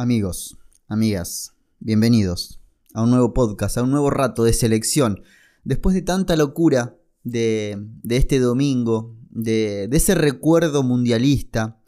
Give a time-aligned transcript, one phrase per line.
[0.00, 0.56] Amigos,
[0.88, 2.58] amigas, bienvenidos
[2.94, 5.20] a un nuevo podcast, a un nuevo rato de selección.
[5.62, 11.82] Después de tanta locura de, este domingo, de, de, ese recuerdo mundialista,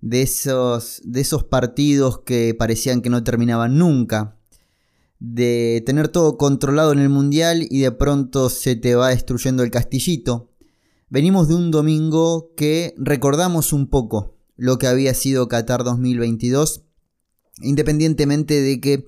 [0.00, 4.36] de esos, de esos partidos que parecían que no terminaban nunca,
[5.18, 9.72] de tener todo controlado en el mundial y de pronto se te va destruyendo el
[9.72, 10.52] castillito.
[11.08, 16.84] Venimos de un domingo que recordamos un poco lo que había sido Qatar 2022
[17.62, 19.06] Independientemente de que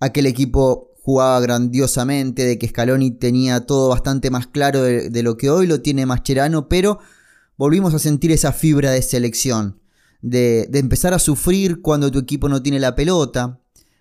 [0.00, 5.50] aquel equipo jugaba grandiosamente, de que Scaloni tenía todo bastante más claro de, lo que
[5.50, 6.98] hoy lo tiene Mascherano, pero
[7.58, 9.80] volvimos a sentir esa fibra de selección,
[10.22, 13.60] de, empezar a sufrir cuando tu equipo no tiene la pelota.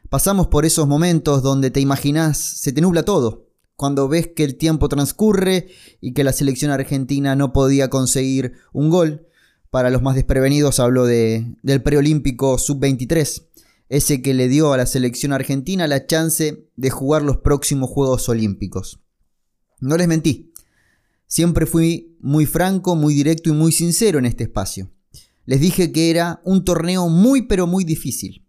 [0.09, 4.55] Pasamos por esos momentos donde te imaginas, se te nubla todo, cuando ves que el
[4.55, 5.67] tiempo transcurre
[5.99, 9.27] y que la selección argentina no podía conseguir un gol.
[9.71, 13.43] Para los más desprevenidos hablo de, del preolímpico sub-23
[13.93, 18.27] ese que le dio a la selección argentina la chance de jugar los próximos Juegos
[18.27, 18.99] Olímpicos.
[19.79, 20.51] No les mentí,
[21.27, 24.89] siempre fui muy franco, muy directo y muy sincero en este espacio.
[25.45, 28.47] Les dije que era un torneo muy pero muy difícil.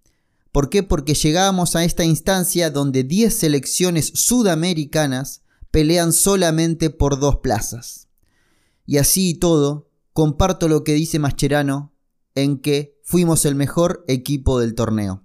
[0.51, 0.83] ¿Por qué?
[0.83, 8.09] Porque llegábamos a esta instancia donde 10 selecciones sudamericanas pelean solamente por dos plazas.
[8.87, 11.93] Y así y todo, comparto lo que dice Mascherano
[12.35, 15.24] en que fuimos el mejor equipo del torneo.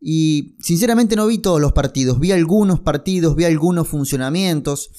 [0.00, 4.90] Y sinceramente no vi todos los partidos, vi algunos partidos, vi algunos funcionamientos,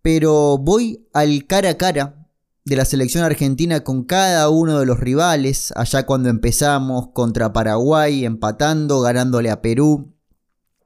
[0.00, 2.26] pero voy al cara a cara
[2.64, 8.24] de la selección argentina con cada uno de los rivales, allá cuando empezamos contra Paraguay,
[8.24, 10.14] empatando, ganándole a Perú,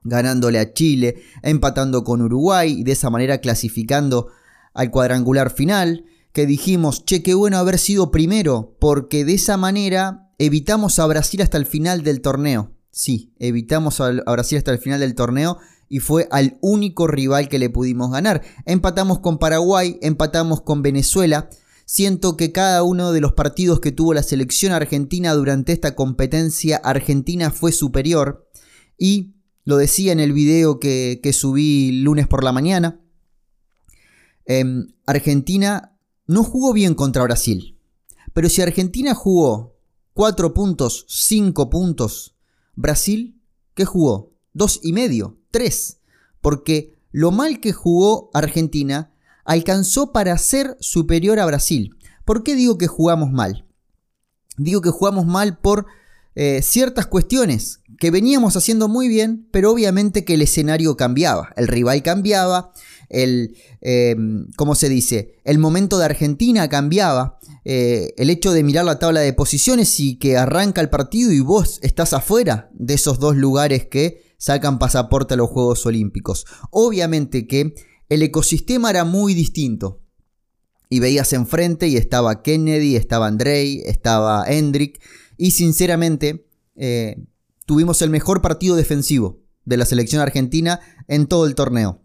[0.02, 4.28] ganándole a Chile, empatando con Uruguay y de esa manera clasificando
[4.74, 10.32] al cuadrangular final, que dijimos, che, qué bueno haber sido primero, porque de esa manera
[10.38, 12.72] evitamos a Brasil hasta el final del torneo.
[12.94, 17.58] Sí, evitamos a Brasil hasta el final del torneo y fue al único rival que
[17.58, 18.42] le pudimos ganar.
[18.66, 21.48] Empatamos con Paraguay, empatamos con Venezuela.
[21.86, 26.76] Siento que cada uno de los partidos que tuvo la selección argentina durante esta competencia
[26.76, 28.46] argentina fue superior.
[28.98, 33.00] Y lo decía en el video que, subí lunes por la mañana.
[34.44, 37.78] Em, Argentina no jugó bien contra Brasil.
[38.34, 39.78] Pero si Argentina jugó
[40.12, 42.32] 4 puntos, 5 puntos
[42.74, 43.40] Brasil,
[43.74, 44.32] ¿qué jugó?
[44.52, 46.00] Dos y medio, tres.
[46.40, 49.12] Porque lo mal que jugó Argentina
[49.44, 51.96] alcanzó para ser superior a Brasil.
[52.24, 53.66] ¿Por qué digo que jugamos mal?
[54.56, 55.86] Digo que jugamos mal por
[56.34, 61.68] eh, ciertas cuestiones que veníamos haciendo muy bien, pero obviamente que el escenario cambiaba, el
[61.68, 62.72] rival cambiaba,
[63.08, 64.16] el, eh,
[64.56, 65.34] ¿cómo se dice?
[65.44, 70.16] El momento de Argentina cambiaba, eh, el hecho de mirar la tabla de posiciones y
[70.16, 75.34] que arranca el partido y vos estás afuera de esos dos lugares que sacan pasaporte
[75.34, 76.46] a los Juegos Olímpicos.
[76.70, 77.74] Obviamente que
[78.08, 80.00] el ecosistema era muy distinto.
[80.90, 85.00] Y veías enfrente y estaba Kennedy, estaba Andrei, estaba Hendrick.
[85.36, 87.16] Y sinceramente, eh,
[87.66, 92.02] tuvimos el mejor partido defensivo de la selección argentina en todo el torneo.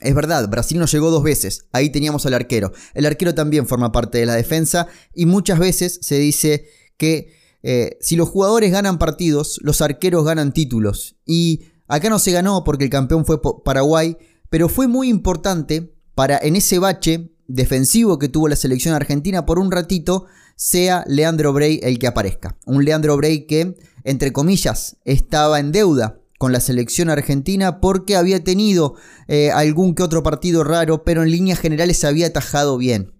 [0.00, 2.72] Es verdad, Brasil nos llegó dos veces, ahí teníamos al arquero.
[2.92, 6.66] El arquero también forma parte de la defensa y muchas veces se dice
[6.98, 11.16] que eh, si los jugadores ganan partidos, los arqueros ganan títulos.
[11.24, 14.18] Y acá no se ganó porque el campeón fue Paraguay,
[14.50, 19.58] pero fue muy importante para en ese bache defensivo que tuvo la selección argentina por
[19.58, 22.58] un ratito sea Leandro Bray el que aparezca.
[22.66, 28.42] Un Leandro Bray que, entre comillas, estaba en deuda con la selección argentina porque había
[28.42, 28.94] tenido
[29.28, 33.12] eh, algún que otro partido raro, pero en líneas generales se había atajado bien.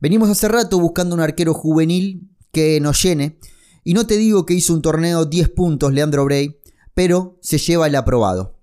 [0.00, 3.38] Venimos hace rato buscando un arquero juvenil que nos llene,
[3.84, 6.60] y no te digo que hizo un torneo 10 puntos Leandro Bray,
[6.94, 8.60] pero se lleva el aprobado.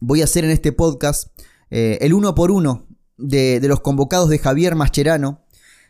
[0.00, 1.28] Voy a hacer en este podcast
[1.70, 2.86] eh, el uno por uno
[3.18, 5.44] de, de los convocados de Javier Mascherano,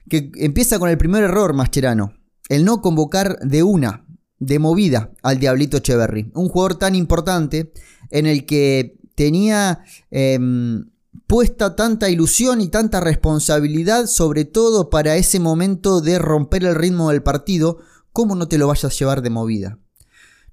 [0.09, 2.13] que empieza con el primer error Mascherano,
[2.49, 4.07] el no convocar de una
[4.39, 6.31] de movida al Diablito Echeverry.
[6.35, 7.73] Un jugador tan importante
[8.11, 9.81] en el que tenía
[10.11, 10.91] em,
[11.27, 17.11] puesta tanta ilusión y tanta responsabilidad, sobre todo para ese momento de romper el ritmo
[17.11, 17.79] del partido,
[18.13, 19.79] ¿cómo no te lo vayas a llevar de movida?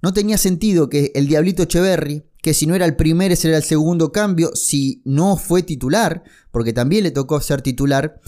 [0.02, 3.58] No tenía sentido que el Diablito Echeverry, que si no era el primer, ese era
[3.58, 8.22] el segundo cambio, si no fue titular, porque también le tocó ser titular,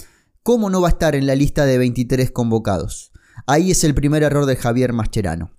[0.47, 3.11] ¿cómo no va a estar en la lista de 23 convocados?
[3.47, 5.51] Ahí es el primer error de Javier Mascherano.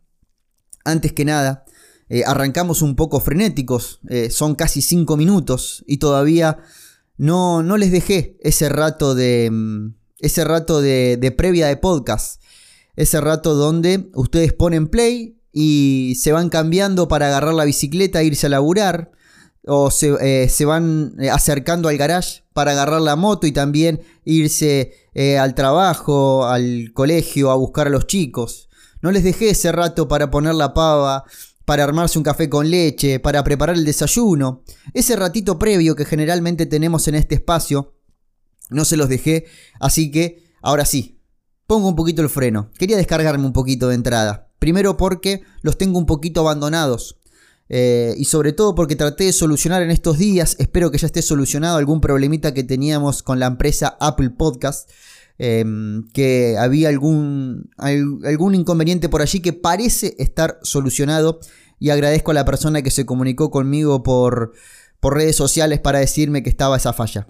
[0.82, 1.66] Antes que nada,
[2.08, 6.56] eh, arrancamos un poco frenéticos, eh, son casi 5 minutos y todavía
[7.18, 12.40] no, no les dejé ese rato de, mm, ese rato de, de previa de podcast,
[12.96, 18.24] ese rato donde ustedes ponen play y se van cambiando para agarrar la bicicleta e
[18.24, 19.10] irse a laburar,
[19.68, 24.00] o se, eh, se van eh, acercando al garage para agarrar la moto y también
[24.24, 28.68] irse eh, al trabajo, al colegio, a buscar a los chicos.
[29.02, 31.24] No les dejé ese rato para poner la pava,
[31.64, 34.64] para armarse un café con leche, para preparar el desayuno.
[34.94, 37.94] Ese ratito previo que generalmente tenemos en este espacio,
[38.70, 39.46] no se los dejé,
[39.80, 41.20] así que ahora sí,
[41.66, 42.70] pongo un poquito el freno.
[42.78, 44.50] Quería descargarme un poquito de entrada.
[44.58, 47.18] Primero porque los tengo un poquito abandonados.
[47.68, 51.22] Eh, y sobre todo porque traté de solucionar en estos días, espero que ya esté
[51.22, 54.90] solucionado algún problemita que teníamos con la empresa Apple Podcast.
[55.40, 61.38] Em, que había algún, algún inconveniente por allí que parece estar solucionado
[61.78, 64.52] y agradezco a la persona que se comunicó conmigo por,
[64.98, 67.28] por redes sociales para decirme que estaba esa falla.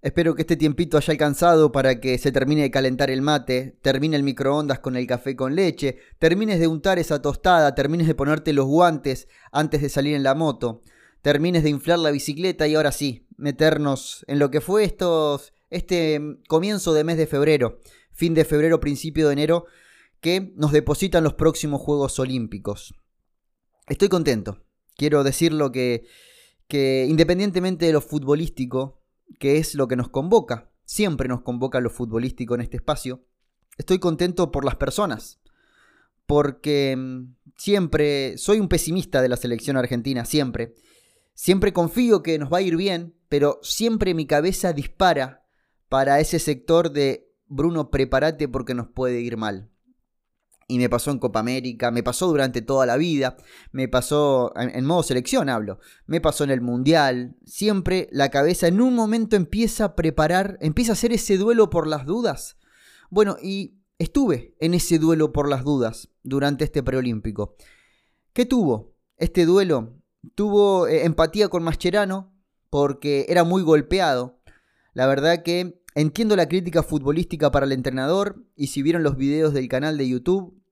[0.00, 4.16] Espero que este tiempito haya alcanzado para que se termine de calentar el mate, termine
[4.16, 8.52] el microondas con el café con leche, termines de untar esa tostada, termines de ponerte
[8.52, 10.82] los guantes antes de salir en la moto,
[11.20, 16.20] termines de inflar la bicicleta y ahora sí, meternos en lo que fue estos, este
[16.46, 17.80] comienzo de mes de febrero,
[18.12, 19.66] fin de febrero, principio de enero,
[20.20, 22.94] que nos depositan los próximos Juegos Olímpicos.
[23.88, 24.64] Estoy contento,
[24.96, 26.04] quiero decirlo que,
[26.68, 28.98] que independientemente de lo futbolístico,
[29.38, 30.70] que es lo que nos convoca.
[30.84, 33.24] Siempre nos convoca lo futbolístico en este espacio.
[33.76, 35.40] Estoy contento por las personas,
[36.26, 40.74] porque mm, siempre soy un pesimista de la selección argentina, siempre.
[41.34, 45.44] Siempre confío que nos va a ir bien, pero siempre mi cabeza dispara
[45.88, 49.70] para ese sector de Bruno, prepárate porque nos puede ir mal
[50.70, 53.38] y me pasó en Copa América, me pasó durante toda la vida,
[53.72, 58.82] me pasó en, modo selección hablo, me pasó en el Mundial, siempre la cabeza en
[58.82, 62.58] un momento empieza a preparar, empieza a hacer ese duelo por las dudas.
[63.08, 67.56] Bueno, y estuve en ese duelo por las dudas durante este preolímpico.
[68.34, 69.96] ¿Qué tuvo este duelo?
[70.34, 72.34] Tuvo eh, empatía con Mascherano
[72.68, 74.38] porque era muy golpeado.
[74.92, 79.52] La verdad que Entiendo la crítica futbolística para el entrenador y si vieron los videos
[79.52, 80.62] del canal de YouTube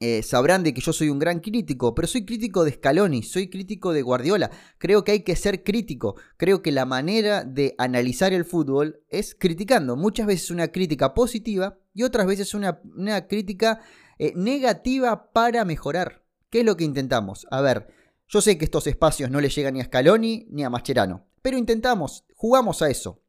[0.00, 3.48] eh, sabrán de que yo soy un gran crítico, pero soy crítico de Scaloni, soy
[3.48, 4.50] crítico de Guardiola.
[4.76, 6.16] Creo que hay que ser crítico.
[6.36, 9.96] Creo que la manera de analizar el fútbol es criticando.
[9.96, 12.82] Muchas veces una crítica positiva y otras veces una,
[13.26, 13.80] crítica
[14.18, 16.22] eh, negativa para mejorar.
[16.50, 17.46] ¿Qué es lo que intentamos?
[17.50, 17.88] A ver,
[18.28, 21.56] yo sé que estos espacios no le llegan ni a Scaloni ni a Mascherano, pero
[21.56, 23.23] intentamos, jugamos a eso.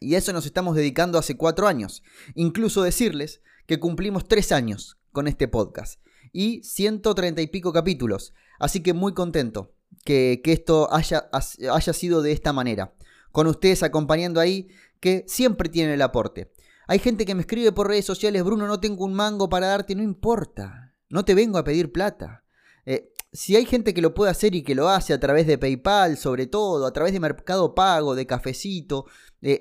[0.00, 2.02] Y a eso nos estamos dedicando hace cuatro años.
[2.34, 6.00] Incluso decirles que cumplimos tres años con este podcast.
[6.32, 8.34] Y 130 y pico capítulos.
[8.58, 9.74] Así que muy contento
[10.04, 11.28] que, esto haya,
[11.72, 12.94] haya sido de esta manera.
[13.32, 14.68] Con ustedes acompañando ahí,
[15.00, 16.52] que siempre tienen el aporte.
[16.86, 19.94] Hay gente que me escribe por redes sociales, Bruno, no tengo un mango para darte,
[19.94, 20.94] no importa.
[21.08, 22.44] No te vengo a pedir plata.
[22.86, 25.58] Eh, si hay gente que lo puede hacer y que lo hace a través de
[25.58, 29.06] PayPal, sobre todo, a través de Mercado Pago, de Cafecito,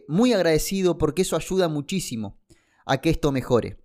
[0.07, 2.39] muy agradecido porque eso ayuda muchísimo
[2.85, 3.77] a que esto mejore.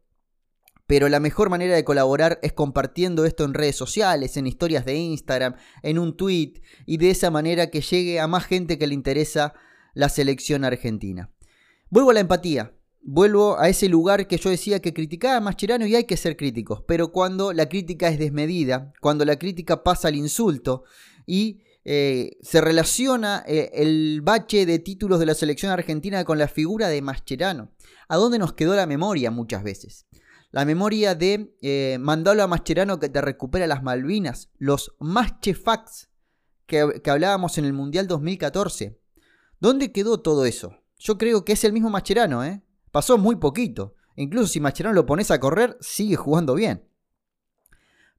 [0.86, 4.94] Pero la mejor manera de colaborar es compartiendo esto en redes sociales, en historias de
[4.94, 8.94] Instagram, en un tweet y de esa manera que llegue a más gente que le
[8.94, 9.52] interesa
[9.92, 11.30] la selección argentina.
[11.90, 12.72] Vuelvo a la empatía
[13.02, 16.36] vuelvo a ese lugar que yo decía que criticaba a Mascherano y hay que ser
[16.36, 20.84] críticos, pero cuando la crítica es desmedida, cuando la crítica pasa al insulto
[21.26, 26.46] y eh, se relaciona eh, el bache de títulos de la selección argentina con la
[26.46, 27.72] figura de Mascherano.
[28.08, 30.06] ¿A dónde nos quedó la memoria muchas veces?
[30.50, 36.10] La memoria de eh, a Mascherano que te recupera las Malvinas, los Maschefax
[36.66, 39.00] que, que hablábamos en el Mundial 2014.
[39.58, 40.82] ¿Dónde quedó todo eso?
[40.98, 42.62] Yo creo que es el mismo Mascherano, ¿eh?
[42.90, 43.94] Pasó muy poquito.
[44.14, 46.86] Incluso si Mascherano lo pones a correr, sigue jugando bien.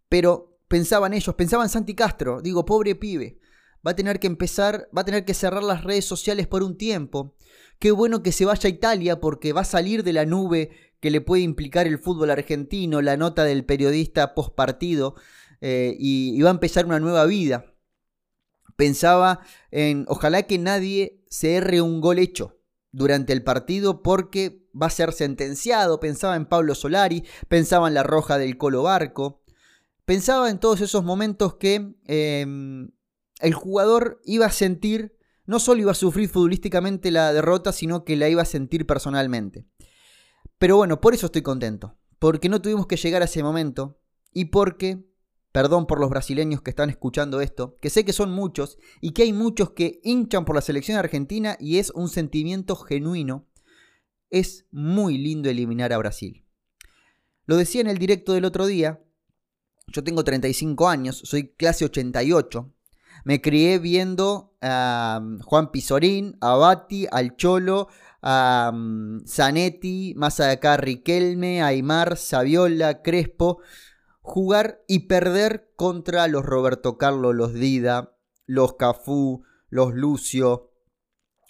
[0.08, 3.40] Pero pensaban ellos, pensaban Santi Castro, digo, pobre pibe,
[3.86, 6.78] va a tener que empezar, va a tener que cerrar las redes sociales por un
[6.78, 7.36] tiempo.
[7.80, 11.12] Qué bueno que se vaya a Italia porque va a salir de la nube que
[11.12, 15.16] le puede implicar el fútbol argentino, la nota del periodista post partido,
[15.62, 17.66] eh, y, va a empezar una nueva vida.
[18.76, 22.60] Pensaba en, ojalá que nadie se erre un gol hecho
[22.92, 26.00] durante el partido porque va a ser sentenciado.
[26.00, 29.44] Pensaba en Pablo Solari, pensaba en la roja del Colo Barco.
[30.06, 32.90] Pensaba en todos esos momentos que em,
[33.40, 38.16] el jugador iba a sentir, no solo iba a sufrir futbolísticamente la derrota, sino que
[38.16, 39.66] la iba a sentir personalmente.
[40.58, 41.96] Pero bueno, por eso estoy contento.
[42.20, 43.98] Porque no tuvimos que llegar a ese momento
[44.34, 45.10] y porque
[45.52, 49.24] Perdón por los brasileños que están escuchando esto, que sé que son muchos y que
[49.24, 53.48] hay muchos que hinchan por la selección argentina y es un sentimiento genuino.
[54.30, 56.46] Es muy lindo eliminar a Brasil.
[57.46, 59.04] Lo decía en el directo del otro día,
[59.88, 62.72] Yo tengo 35 años, soy clase 88.
[63.26, 67.88] Me crié viendo a Juan Pizorín, a Bati, al Cholo,
[68.22, 68.72] a
[69.28, 73.60] Zanetti, más acá Riquelme, Aymar, Saviola, Crespo,
[74.22, 80.72] jugar y perder contra los Roberto Carlos, los Dida, los Cafú, los Lucio,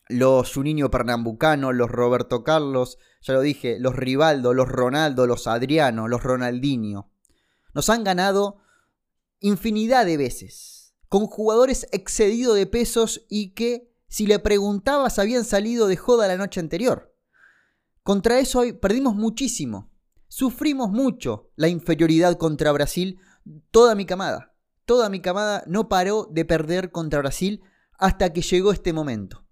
[0.08, 6.08] los Juninho Pernambucano, los Roberto Carlos, ya lo dije, los Rivaldo, los Ronaldo, los Adriano,
[6.08, 7.12] los Ronaldinho.
[7.74, 8.58] Nos han ganado
[9.40, 10.78] infinidad de veces,
[11.10, 16.38] con jugadores excedidos de pesos y que, si le preguntabas, habían salido de joda la
[16.38, 17.16] noche anterior.
[18.04, 19.92] Contra eso perdimos muchísimo.
[20.28, 23.20] Sufrimos mucho la inferioridad contra Brasil,
[23.72, 24.56] toda mi camada.
[24.86, 27.62] Toda mi camada no paró de perder contra Brasil
[27.98, 29.46] hasta que llegó este momento.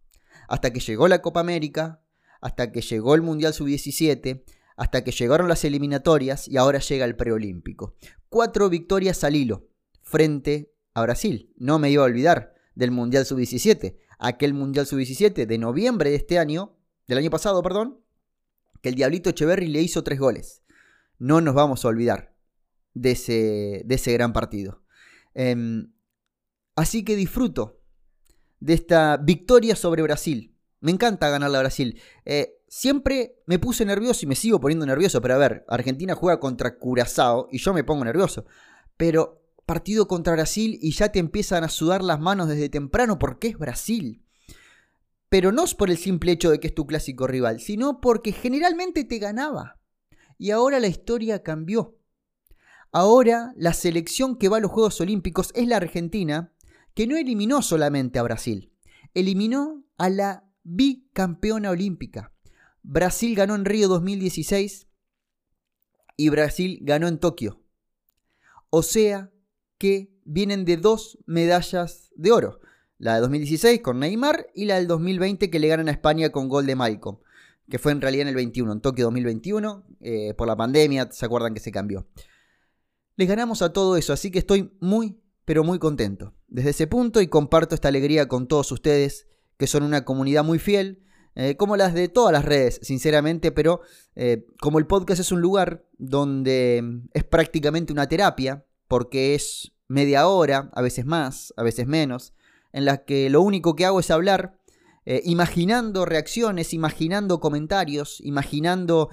[0.47, 2.01] Hasta que llegó la Copa América,
[2.39, 4.43] hasta que llegó el Mundial Sub-17,
[4.75, 7.95] hasta que llegaron las eliminatorias y ahora llega el preolímpico.
[8.29, 9.67] Cuatro victorias al hilo
[10.03, 11.53] frente a Brasil.
[11.57, 13.97] No me iba a olvidar del Mundial Sub-17.
[14.17, 16.75] Aquel Mundial Sub-17 de noviembre de este año,
[17.07, 18.01] del año pasado, perdón,
[18.81, 20.63] que el Diablito Echeverry le hizo tres goles.
[21.19, 22.33] No nos vamos a olvidar
[22.95, 24.81] de ese, de ese gran partido.
[25.35, 25.93] Em,
[26.75, 27.79] así que disfruto
[28.59, 30.57] de esta victoria sobre Brasil.
[30.79, 32.01] Me encanta ganarle a Brasil.
[32.25, 35.21] Eh, siempre me puse nervioso y me sigo poniendo nervioso.
[35.21, 38.47] Pero a ver, Argentina juega contra Curazao y yo me pongo nervioso.
[38.97, 43.49] Pero partido contra Brasil y ya te empiezan a sudar las manos desde temprano porque
[43.49, 44.25] es Brasil.
[45.29, 48.31] Pero no es por el simple hecho de que es tu clásico rival, sino porque
[48.31, 49.79] generalmente te ganaba.
[50.37, 51.99] Y ahora la historia cambió.
[52.93, 56.53] Ahora la selección que va a los Juegos Olímpicos es la Argentina,
[56.93, 58.73] que no eliminó solamente a Brasil,
[59.13, 62.33] eliminó a la bicampeona olímpica.
[62.83, 64.87] Brasil ganó en Río 2016
[66.15, 67.61] y Brasil ganó en Tokio.
[68.69, 69.29] O sea
[69.77, 72.59] que vienen de dos medallas de oro.
[72.97, 76.49] La de 2016 con Neymar y la del 2020 que le ganan a España con
[76.49, 77.19] gol de Malcolm,
[77.69, 81.25] que fue en realidad en el 21, en Tokio 2021, eh, por la pandemia, se
[81.25, 82.07] acuerdan que se cambió.
[83.15, 87.21] Les ganamos a todo eso, así que estoy muy, pero muy contento desde ese punto
[87.21, 91.03] y comparto esta alegría con todos ustedes que son una comunidad muy fiel,
[91.35, 93.81] eh, como las de todas las redes, sinceramente, pero
[94.15, 100.27] eh, como el podcast es un lugar donde es prácticamente una terapia, porque es media
[100.27, 102.33] hora, a veces más, a veces menos,
[102.73, 104.59] en la que lo único que hago es hablar,
[105.05, 109.09] eh, imaginando reacciones, imaginando comentarios, imaginando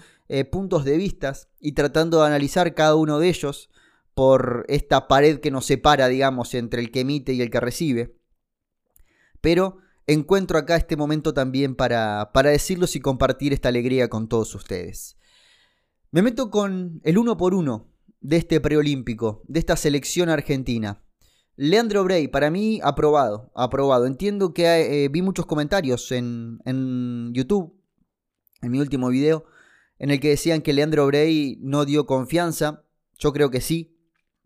[0.51, 3.69] puntos de vistas y tratando de analizar cada uno de ellos
[4.15, 8.17] por esta pared que nos separa, digamos, entre el que emite y el que recibe.
[9.41, 14.55] Pero encuentro acá este momento también para, para decirlos y compartir esta alegría con todos
[14.55, 15.17] ustedes.
[16.11, 17.94] Me meto con el uno por uno
[18.25, 21.05] de este preolímpico, de esta selección argentina.
[21.55, 24.07] Leandro Bray, para mí, aprobado, aprobado.
[24.07, 27.81] Entiendo que eh, vi muchos comentarios en, en, YouTube,
[28.63, 29.45] en mi último video,
[30.01, 32.85] en el que decían que Leandro Bray no dio confianza.
[33.19, 33.97] Yo creo que sí.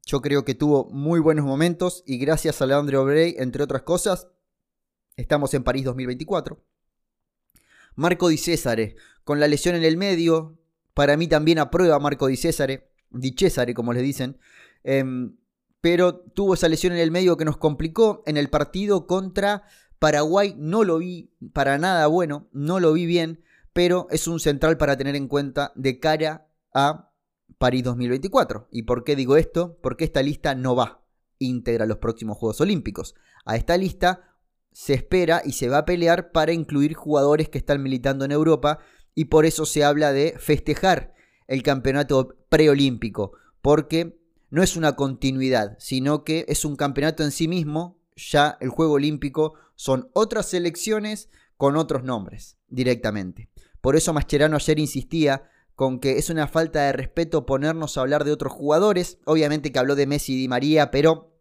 [0.05, 4.29] Yo creo que tuvo muy buenos momentos y gracias a Leandro Bray, entre otras cosas,
[5.19, 6.65] Estamos en París 2024.
[7.97, 8.95] Marco Di Césare,
[9.25, 10.57] con la lesión en el medio,
[10.95, 14.39] para mí también aprueba Marco Di Césare, Di Césare como les dicen,
[14.85, 15.37] em,
[15.81, 19.65] pero tuvo esa lesión en el medio que nos complicó en el partido contra
[19.99, 24.77] Paraguay, no lo vi para nada bueno, no lo vi bien, pero es un central
[24.77, 27.13] para tener en cuenta de cara a
[27.59, 28.69] París 2024.
[28.71, 29.79] ¿Y por qué digo esto?
[29.83, 31.03] Porque esta lista no va
[31.39, 33.15] íntegra los próximos Juegos Olímpicos.
[33.45, 34.37] A esta lista
[34.73, 38.79] se espera y se va a pelear para incluir jugadores que están militando en Europa
[39.15, 41.15] y por eso se habla de festejar
[41.49, 47.49] el campeonato preolímpico, porque no es una continuidad, sino que es un campeonato en sí
[47.49, 53.51] mismo, ya el Juego Olímpico son otras selecciones con otros nombres directamente.
[53.81, 58.25] Por eso Mascherano ayer insistía con que es una falta de respeto ponernos a hablar
[58.25, 61.39] de otros jugadores, obviamente que habló de Messi y Di María, pero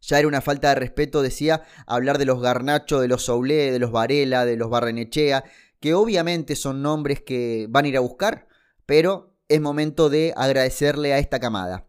[0.00, 3.78] ya era una falta de respeto, decía, hablar de los Garnacho, de los Soulé, de
[3.78, 5.44] los Varela, de los Barrenechea,
[5.80, 8.47] que obviamente son nombres que van a ir a buscar,
[8.88, 11.86] pero es momento de agradecerle a esta camada.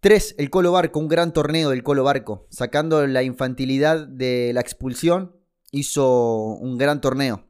[0.00, 0.36] 3.
[0.38, 5.36] El Colo Barco, un gran torneo del Colo Barco, sacando la infantilidad de la expulsión,
[5.70, 7.46] hizo un gran torneo.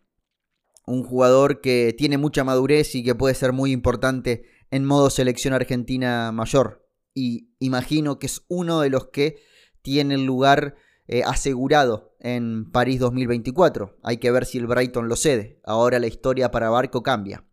[0.89, 5.55] Un jugador que tiene mucha madurez y que puede ser muy importante en modo selección
[5.55, 6.83] argentina mayor
[7.15, 9.37] y imagino que es uno de los que
[9.83, 10.75] tiene el lugar
[11.07, 13.99] eh, asegurado en París 2024.
[14.03, 15.61] Hay que ver si el Brighton lo cede.
[15.65, 17.45] Ahora la historia para Barco cambia.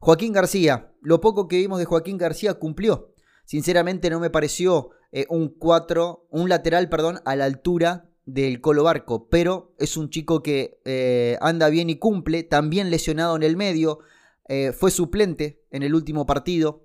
[0.00, 3.14] Joaquín García, lo poco que vimos de Joaquín García cumplió.
[3.44, 8.84] Sinceramente no me pareció eh, un 4, un lateral, perdón, a la altura del Colo
[8.84, 13.56] Barco, pero es un chico que eh, anda bien y cumple, también lesionado en el
[13.56, 14.00] medio,
[14.48, 16.84] eh, fue suplente en el último partido,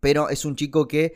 [0.00, 1.14] pero es un chico que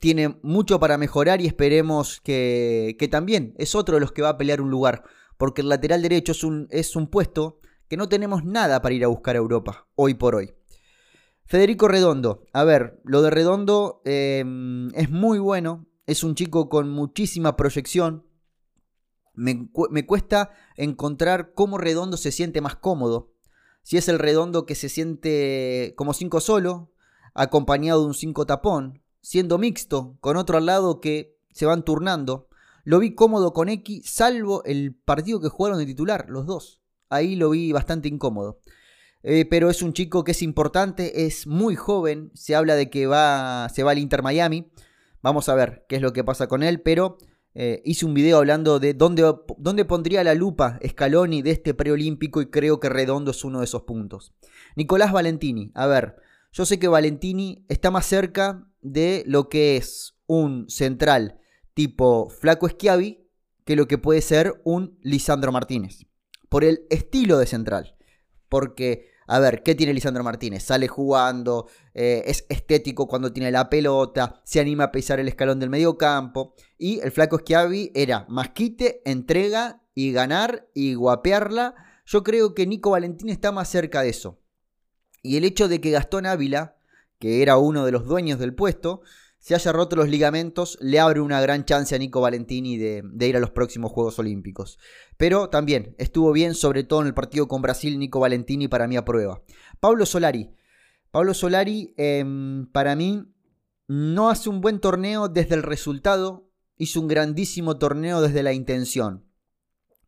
[0.00, 4.30] tiene mucho para mejorar y esperemos que, que, también es otro de los que va
[4.30, 5.04] a pelear un lugar,
[5.36, 7.59] porque el lateral derecho es un, es un puesto
[7.90, 10.54] que no tenemos nada para ir a buscar a Europa, hoy por hoy.
[11.44, 12.46] Federico Redondo.
[12.52, 15.88] A ver, lo de Redondo em, es muy bueno.
[16.06, 18.24] Es un chico con muchísima proyección.
[19.34, 19.68] Me,
[20.06, 23.32] cuesta encontrar cómo Redondo se siente más cómodo.
[23.82, 26.92] Si es el Redondo que se siente como 5 solo,
[27.34, 32.48] acompañado de un 5 tapón, siendo mixto, con otro al lado que se van turnando.
[32.84, 36.79] Lo vi cómodo con X, salvo el partido que jugaron de titular, los dos.
[37.10, 38.60] Ahí lo vi bastante incómodo.
[39.22, 43.06] Eh, pero es un chico que es importante, es muy joven, se habla de que
[43.06, 44.70] va, se va al Inter Miami,
[45.20, 47.18] vamos a ver qué es lo que pasa con él, pero
[47.52, 52.40] eh, hice un video hablando de dónde, dónde pondría la lupa Scaloni de este preolímpico
[52.40, 54.32] y creo que Redondo es uno de esos puntos.
[54.74, 56.16] Nicolás Valentini, a ver,
[56.52, 61.38] yo sé que Valentini está más cerca de lo que es un central
[61.74, 63.26] tipo Flaco Schiavi
[63.64, 66.06] que lo que puede ser un Lisandro Martínez,
[66.50, 67.96] por el estilo de central
[68.50, 70.64] porque, a ver, ¿qué tiene Lisandro Martínez?
[70.64, 75.60] Sale jugando, eh, es estético cuando tiene la pelota, se anima a pisar el escalón
[75.60, 76.54] del medio campo.
[76.76, 81.76] Y el flaco Schiavi era más quite, entrega y ganar y guapearla.
[82.04, 84.40] Yo creo que Nico Valentín está más cerca de eso.
[85.22, 86.76] Y el hecho de que Gastón Ávila,
[87.20, 89.02] que era uno de los dueños del puesto,
[89.40, 93.36] se haya roto los ligamentos, le abre una gran chance a Nico Valentini de, ir
[93.36, 94.78] a los próximos Juegos Olímpicos.
[95.16, 98.98] Pero también estuvo bien, sobre todo en el partido con Brasil, Nico Valentini para mí
[98.98, 99.42] aprueba.
[99.80, 100.50] Pablo Solari.
[101.10, 103.24] Pablo Solari, em, para mí,
[103.88, 109.24] no hace un buen torneo desde el resultado, hizo un grandísimo torneo desde la intención.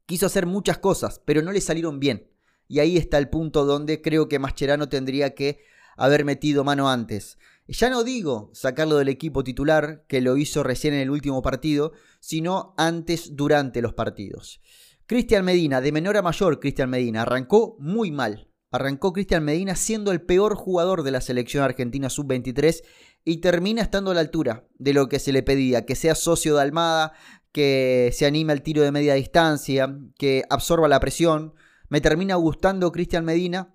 [0.05, 2.31] Quiso hacer muchas cosas, pero no le salieron bien.
[2.69, 5.61] Y ahí está el punto donde creo que Mascherano tendría que
[5.97, 7.39] haber metido mano antes.
[7.73, 11.93] Ya no digo sacarlo del equipo titular, que lo hizo recién en el último partido,
[12.21, 14.61] sino antes durante los partidos.
[15.07, 18.51] Cristian Medina, de menor a mayor, Cristian Medina, arrancó muy mal.
[18.71, 22.83] Arrancó Cristian Medina siendo el peor jugador de la selección argentina sub-23
[23.25, 26.57] y termina estando a la altura de lo que se le pedía, que sea socio
[26.57, 27.15] de Almada,
[27.53, 31.55] que se anime al tiro de media distancia, que absorba la presión.
[31.89, 33.75] Me termina gustando Cristian Medina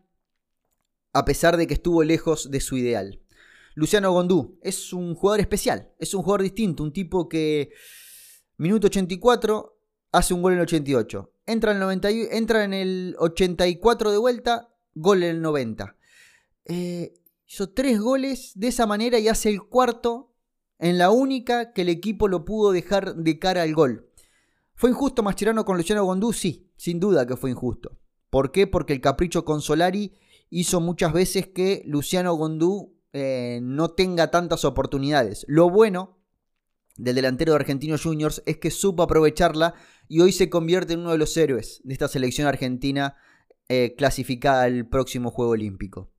[1.13, 3.21] a pesar de que estuvo lejos de su ideal.
[3.77, 7.69] Luciano Gondú es un jugador especial, es un jugador distinto, un tipo que
[8.57, 9.77] minuto 84
[10.11, 14.17] hace un gol en el 88, entra en el, 90, entra en el 84 de
[14.17, 15.95] vuelta, gol en el 90.
[16.65, 17.13] Eh,
[17.45, 20.33] hizo tres goles de esa manera y hace el cuarto
[20.79, 24.09] en la única que el equipo lo pudo dejar de cara al gol.
[24.73, 26.33] ¿Fue injusto Mascherano con Luciano Gondú?
[26.33, 27.95] Sí, sin duda que fue injusto.
[28.31, 28.65] ¿Por qué?
[28.65, 30.15] Porque el capricho con Solari
[30.49, 35.45] hizo muchas veces que Luciano Gondú eh, no tenga tantas oportunidades.
[35.47, 36.17] Lo bueno
[36.97, 39.75] del delantero de Argentinos Juniors es que supo aprovecharla
[40.08, 43.15] y hoy se convierte en uno de los héroes de esta selección argentina
[43.69, 46.12] eh, clasificada al próximo Juego Olímpico.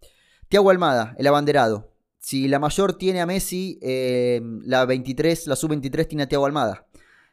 [0.49, 1.93] Tiago Almada, el abanderado.
[2.19, 6.87] Si la mayor tiene a Messi, eh, la 23, la sub-23 tiene a Tiago Almada.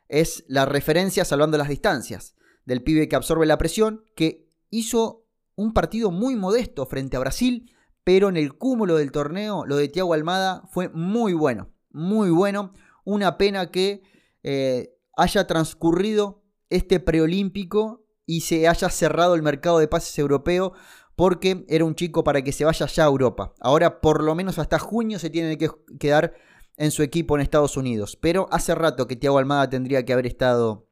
[0.07, 5.25] Es la referencia salvando las distancias del pibe que absorbe la presión, que hizo
[5.55, 7.71] un partido muy modesto frente a Brasil,
[8.05, 12.71] pero en el cúmulo del torneo lo de Tiago Almada fue muy bueno, muy bueno.
[13.03, 14.03] Una pena que
[14.43, 20.73] eh, haya transcurrido este preolímpico y se haya cerrado el mercado de pases europeo
[21.15, 23.55] porque era un chico para que se vaya ya a Europa.
[23.59, 26.35] Ahora por lo menos hasta junio se tiene que quedar
[26.77, 28.17] en su equipo en Estados Unidos.
[28.21, 30.87] Pero hace rato que Tiago Almada tendría que haber estado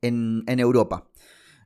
[0.00, 1.09] en Europa.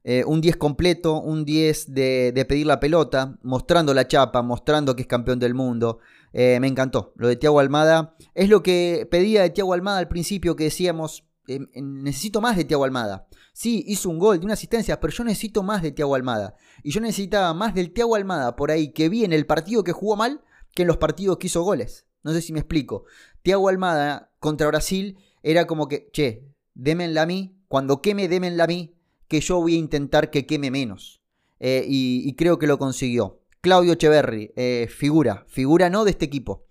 [0.07, 5.03] Eh, un 10 completo, un 10 de, pedir la pelota, mostrando la chapa, mostrando que
[5.03, 5.99] es campeón del mundo.
[6.35, 7.15] Eh, me encantó.
[7.17, 11.25] Lo de Tiago Almada es lo que pedía de Tiago Almada al principio que decíamos,
[11.47, 13.27] em, necesito más de Tiago Almada.
[13.55, 16.55] Sí, hizo un gol de una asistencia, pero yo necesito más de Tiago Almada.
[16.83, 19.93] Y yo necesitaba más del Tiago Almada por ahí que vi en el partido que
[19.93, 20.43] jugó mal
[20.75, 22.07] que en los partidos que hizo goles.
[22.23, 23.05] No sé si me explico.
[23.43, 28.67] Tiago Almada contra Brasil era como que, che, démenla a mí, cuando queme, démenla a
[28.67, 28.94] mí,
[29.29, 31.21] que yo voy a intentar que queme menos.
[31.61, 33.41] Eh, y, creo que lo consiguió.
[33.61, 36.67] Claudio Echeverri, eh, figura, figura no de este equipo.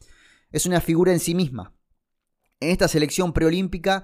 [0.51, 1.73] Es una figura en sí misma.
[2.59, 4.03] En esta selección preolímpica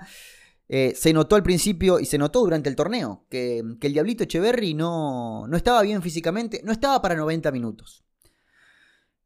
[0.68, 4.74] eh, se notó al principio y se notó durante el torneo que, el Diablito Echeverri
[4.74, 8.04] no, no estaba bien físicamente, no estaba para 90 minutos.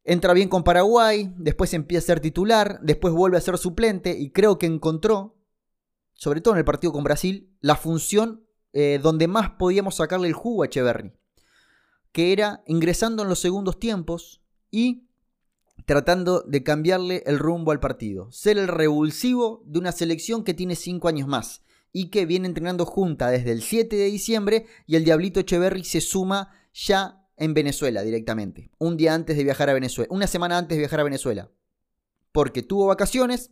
[0.06, 4.32] Entra bien con Paraguay, después empieza a ser titular, después vuelve a ser suplente y
[4.32, 5.38] creo que encontró,
[6.14, 8.43] sobre todo en el partido con Brasil, la función
[8.74, 11.14] eh, donde más podíamos sacarle el jugo a Echeverry,
[12.12, 15.08] que era ingresando en los segundos tiempos y
[15.86, 20.76] tratando de cambiarle el rumbo al partido, ser el revulsivo de una selección que tiene
[20.76, 25.04] 5 años más y que viene entrenando junta desde el 7 de diciembre y el
[25.04, 30.08] Diablito Echeverry se suma ya en Venezuela directamente, un día antes de viajar a Venezuela,
[30.12, 31.52] una semana antes de viajar a Venezuela,
[32.32, 33.52] porque tuvo vacaciones,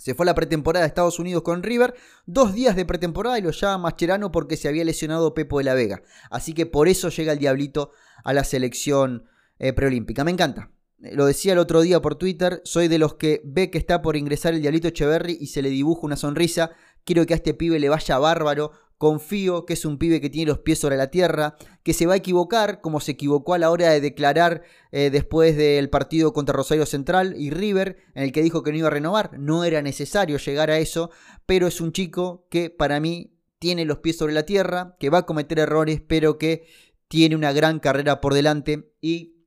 [0.00, 1.94] se fue a la pretemporada de Estados Unidos con River,
[2.26, 5.74] dos días de pretemporada y lo llama Mascherano porque se había lesionado Pepo de la
[5.74, 7.92] Vega, así que por eso llega el Diablito
[8.24, 9.26] a la selección
[9.58, 10.70] eh, preolímpica, me encanta.
[10.98, 14.16] Lo decía el otro día por Twitter, soy de los que ve que está por
[14.16, 16.72] ingresar el Diablito Echeverry y se le dibuja una sonrisa.
[17.04, 20.50] Quiero que a este pibe le vaya bárbaro, confío que es un pibe que tiene
[20.50, 23.70] los pies sobre la tierra, que se va a equivocar como se equivocó a la
[23.70, 28.42] hora de declarar eh, después del partido contra Rosario Central y River, en el que
[28.42, 29.38] dijo que no iba a renovar.
[29.38, 31.10] No era necesario llegar a eso,
[31.46, 35.20] pero es un chico que para mí tiene los pies sobre la tierra, que va
[35.20, 36.66] a cometer errores, pero que
[37.08, 39.46] tiene una gran carrera por delante y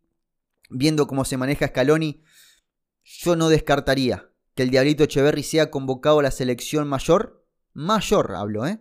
[0.71, 2.23] viendo cómo se maneja Scaloni,
[3.03, 8.65] yo no descartaría que el Diablito Echeverry sea convocado a la selección mayor, mayor hablo,
[8.65, 8.79] ¿eh?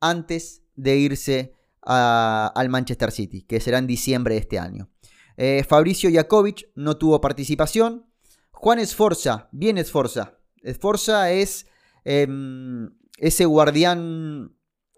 [0.00, 4.90] Antes de irse al Manchester City, que será en diciembre de este año.
[5.36, 8.06] Eh, Fabricio Jakovic no tuvo participación.
[8.50, 10.38] Juan Esforza, bien Esforza.
[10.62, 11.66] Esforza es
[12.04, 14.56] em, ese guardián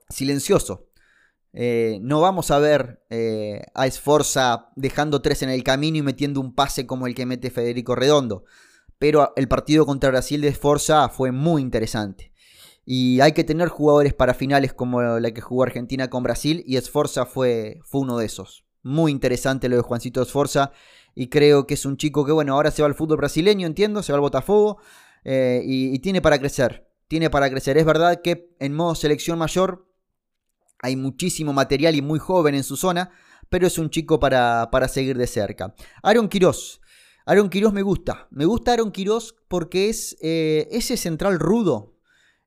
[0.08, 0.88] silencioso.
[1.52, 6.40] Eh, no vamos a ver eh, a Esforza dejando tres en el camino y metiendo
[6.40, 8.44] un pase como el que mete Federico Redondo.
[8.98, 12.32] Pero el partido contra Brasil de Esforza fue muy interesante.
[12.92, 16.76] Y hay que tener jugadores para finales como la que jugó Argentina con Brasil y
[16.76, 18.64] Esforza fue, fue uno de esos.
[18.82, 20.72] Muy interesante lo de Juancito Esforza
[21.14, 24.02] y creo que es un chico que, bueno, ahora se va al fútbol brasileño, entiendo,
[24.02, 24.78] se va al Botafogo
[25.22, 26.90] eh, y, tiene para crecer.
[27.06, 27.78] Tiene para crecer.
[27.78, 29.86] Es verdad que en modo selección mayor
[30.82, 33.12] hay muchísimo material y muy joven en su zona,
[33.48, 35.76] pero es un chico para, para seguir de cerca.
[36.02, 36.80] Aaron Quirós.
[37.24, 38.26] Aaron Quirós me gusta.
[38.32, 41.99] Me gusta Aaron Quirós porque es eh, ese central rudo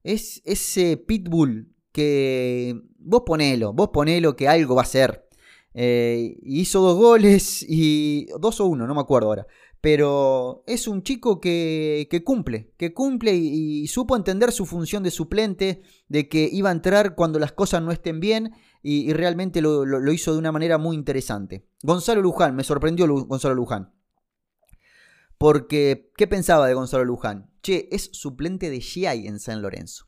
[0.03, 5.27] es ese pitbull que vos ponelo, vos ponelo que algo va a ser.
[5.75, 9.47] Eh, hizo dos goles y dos o uno, no me acuerdo ahora.
[9.81, 15.81] Pero es un chico que, cumple, que cumple y, supo entender su función de suplente,
[16.07, 20.11] de que iba a entrar cuando las cosas no estén bien y, realmente lo, lo,
[20.13, 21.65] hizo de una manera muy interesante.
[21.81, 23.91] Gonzalo Luján, me sorprendió Gonzalo Luján.
[25.37, 27.51] Porque, ¿qué pensaba de Gonzalo Luján?
[27.61, 30.07] Che, es suplente de Giai en San Lorenzo.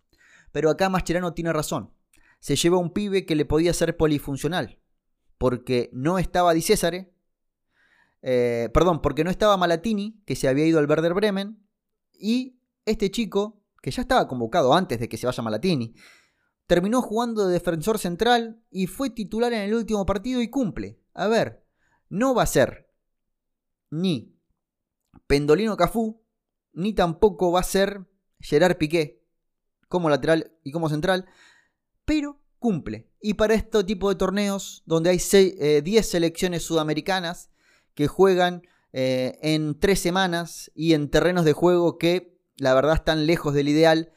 [0.51, 1.91] Pero acá Mascherano tiene razón.
[2.39, 4.79] Se lleva un pibe que le podía ser polifuncional.
[5.38, 7.13] Porque no estaba Di Césare.
[8.21, 11.65] Eh, perdón, porque no estaba Malatini, que se había ido al Werder Bremen.
[12.13, 15.95] Y este chico, que ya estaba convocado antes de que se vaya Malatini,
[16.67, 20.99] terminó jugando de defensor central y fue titular en el último partido y cumple.
[21.13, 21.65] A ver,
[22.09, 22.89] no va a ser
[23.89, 24.34] ni
[25.27, 26.21] Pendolino Cafú,
[26.73, 28.05] ni tampoco va a ser
[28.39, 29.23] Gerard Piqué
[29.88, 31.25] como lateral y como central,
[32.05, 33.09] pero cumple.
[33.21, 35.27] Y para este tipo de torneos, donde hay 10
[35.59, 37.49] eh, selecciones sudamericanas
[37.93, 43.25] que juegan eh, en 3 semanas y en terrenos de juego que la verdad están
[43.25, 44.11] lejos del ideal,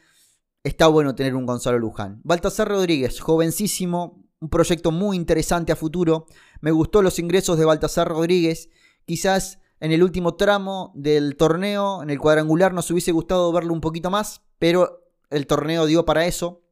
[0.62, 2.21] está bueno tener un Gonzalo Luján.
[2.25, 6.27] Baltasar Rodríguez, jovencísimo, un proyecto muy interesante a futuro.
[6.61, 8.71] Me gustó los ingresos de Baltasar Rodríguez.
[9.05, 13.81] Quizás en el último tramo del torneo, en el cuadrangular, nos hubiese gustado verlo un
[13.81, 16.62] poquito más, pero el torneo dio para eso.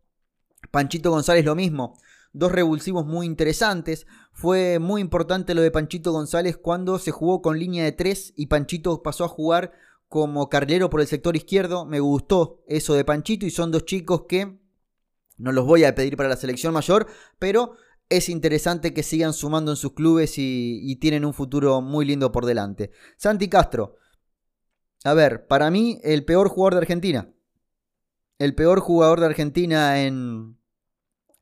[0.71, 1.99] Panchito González lo mismo.
[2.33, 4.07] Dos revulsivos muy interesantes.
[4.33, 8.47] Fue muy importante lo de Panchito González cuando se jugó con línea de tres y
[8.47, 9.73] Panchito pasó a jugar
[10.09, 11.87] como carlero por el sector izquierdo.
[11.87, 14.59] Me gustó eso de Panchito y son dos chicos que
[15.39, 17.07] no los voy a pedir para la selección mayor,
[17.39, 17.77] pero
[18.09, 22.47] es interesante que sigan sumando en sus clubes y, tienen un futuro muy lindo por
[22.47, 22.91] delante.
[23.17, 23.97] Santi Castro.
[25.05, 27.33] A ver, para mí el peor jugador de Argentina.
[28.39, 30.59] El peor jugador de Argentina en,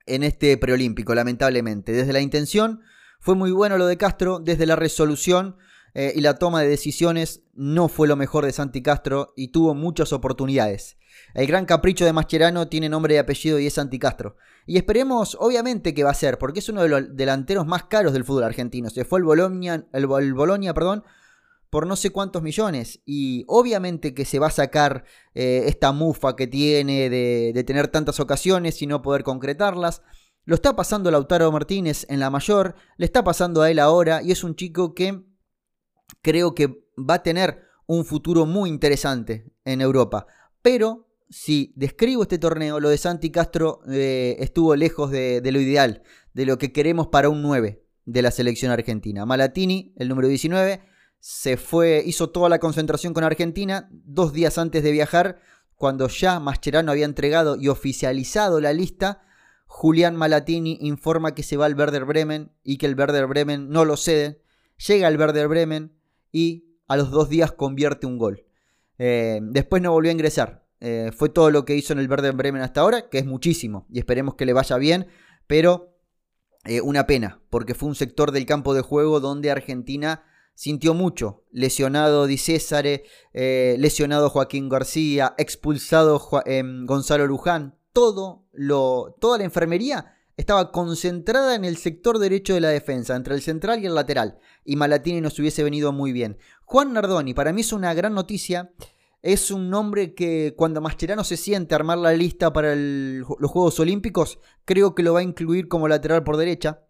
[0.06, 1.92] en este preolímpico, lamentablemente.
[1.92, 2.80] Desde la intención
[3.20, 5.56] fue muy bueno lo de Castro, desde la resolución
[5.94, 9.74] eh, y la toma de decisiones no fue lo mejor de Santi Castro y tuvo
[9.74, 10.96] muchas oportunidades.
[11.34, 14.36] El gran capricho de Mascherano tiene nombre y apellido y es Santi Castro.
[14.66, 18.12] Y esperemos, obviamente, que va a ser, porque es uno de los delanteros más caros
[18.12, 18.88] del fútbol argentino.
[18.90, 21.04] Se fue el, Bologna perdón,
[21.70, 23.00] por no sé cuántos millones.
[23.04, 27.88] Y obviamente que se va a sacar eh, esta mufa que tiene de, de tener
[27.88, 30.02] tantas ocasiones y no poder concretarlas.
[30.44, 34.30] Lo está pasando Lautaro Martínez en la mayor, le está pasando a él ahora y
[34.30, 35.24] es un chico que
[36.20, 40.26] creo que va a tener un futuro muy interesante en Europa.
[40.64, 46.02] Pero si describo este torneo, lo de Santi Castro eh, estuvo lejos de, lo ideal,
[46.32, 49.26] de lo que queremos para un 9 de la selección argentina.
[49.26, 50.80] Malatini, el número 19,
[51.20, 55.38] se fue, hizo toda la concentración con Argentina dos días antes de viajar,
[55.74, 59.20] cuando ya Mascherano había entregado y oficializado la lista.
[59.66, 63.84] Julián Malatini informa que se va al Werder Bremen y que el Werder Bremen no
[63.84, 64.40] lo cede.
[64.78, 65.94] Llega al Werder Bremen
[66.32, 68.43] y a los dos días convierte un gol.
[68.98, 70.66] Eh, después no volvió a ingresar.
[70.80, 73.86] Eh, fue todo lo que hizo en el Verde Bremen hasta ahora, que es muchísimo,
[73.90, 75.06] y esperemos que le vaya bien,
[75.46, 75.96] pero
[76.64, 81.44] eh, una pena, porque fue un sector del campo de juego donde Argentina sintió mucho.
[81.50, 90.13] Lesionado Di Césare, lesionado Joaquín García, expulsado em, Gonzalo Luján, todo lo, toda la enfermería
[90.36, 94.38] estaba concentrada en el sector derecho de la defensa, entre el central y el lateral,
[94.64, 96.38] y Malatini nos hubiese venido muy bien.
[96.64, 98.72] Juan Nardoni, para mí es una gran noticia.
[99.22, 103.80] Es un nombre que cuando Mascherano se siente a armar la lista para los Juegos
[103.80, 106.84] Olímpicos, creo que lo va a incluir como lateral por derecha.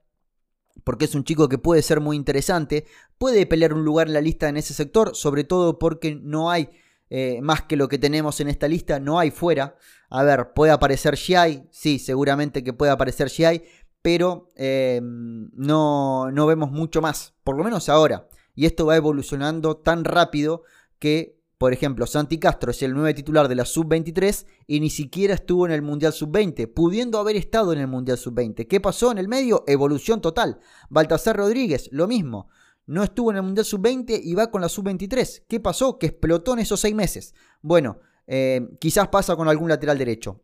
[0.83, 2.87] Porque es un chico que puede ser muy interesante.
[3.19, 6.71] Puede pelear un lugar en la lista en ese sector, sobre todo porque no hay
[7.17, 9.77] eh, más que lo que tenemos en esta lista, no hay fuera.
[10.11, 13.63] A ver, puede aparecer Shiai, sí, seguramente que puede aparecer Shiai,
[14.03, 18.27] pero eh, no, no vemos mucho más, por lo menos ahora.
[18.57, 20.65] Y esto va evolucionando tan rápido
[20.99, 25.35] que, por ejemplo, Santi Castro es el 9 titular de la Sub-23 y ni siquiera
[25.35, 28.67] estuvo en el Mundial Sub-20, pudiendo haber estado en el Mundial Sub-20.
[28.67, 29.63] ¿Qué pasó en el medio?
[29.69, 30.59] Evolución total.
[30.91, 32.49] Baltasar Rodríguez, lo mismo.
[32.87, 35.45] No estuvo en el Mundial Sub-20 y va con la Sub-23.
[35.49, 35.99] ¿Qué pasó?
[35.99, 37.35] Que explotó en esos seis meses.
[37.63, 40.43] Bueno, eh, quizás pasa con algún lateral derecho.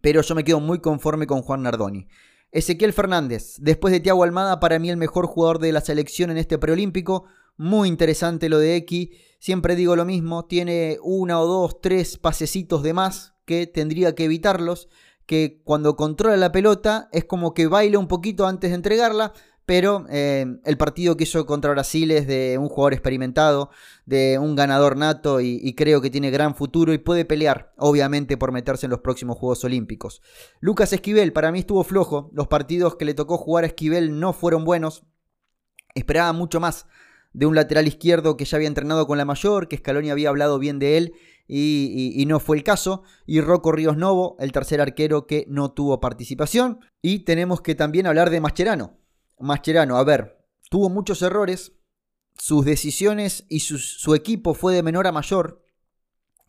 [0.00, 2.08] Pero yo me quedo muy conforme con Juan Nardoni.
[2.50, 6.36] Ezequiel Fernández, después de Tiago Almada, para mí el mejor jugador de la selección en
[6.36, 7.24] este preolímpico.
[7.56, 9.08] Muy interesante lo de X.
[9.38, 14.24] Siempre digo lo mismo, tiene una o dos, tres pasecitos de más que tendría que
[14.24, 14.88] evitarlos.
[15.24, 19.32] Que cuando controla la pelota es como que baila un poquito antes de entregarla
[19.66, 23.70] pero eh, el partido que hizo contra Brasil es de un jugador experimentado,
[24.06, 28.52] de un ganador nato y, creo que tiene gran futuro y puede pelear, obviamente, por
[28.52, 30.22] meterse en los próximos Juegos Olímpicos.
[30.60, 34.32] Lucas Esquivel, para mí estuvo flojo, los partidos que le tocó jugar a Esquivel no
[34.32, 35.04] fueron buenos,
[35.94, 36.86] esperaba mucho más
[37.32, 40.58] de un lateral izquierdo que ya había entrenado con la mayor, que Scaloni había hablado
[40.58, 41.14] bien de él
[41.48, 43.02] y, no fue el caso.
[43.26, 46.80] Y Rocco Ríos Novo, el tercer arquero que no tuvo participación.
[47.02, 48.98] Y tenemos que también hablar de Mascherano,
[49.42, 50.38] Mascherano, a ver,
[50.70, 51.72] tuvo muchos errores,
[52.38, 55.66] sus decisiones y su, equipo fue de menor a mayor.